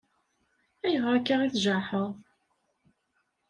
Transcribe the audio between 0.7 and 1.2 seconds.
Ayɣer